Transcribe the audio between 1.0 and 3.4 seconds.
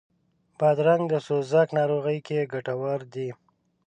د سوزاک ناروغي کې ګټور دی.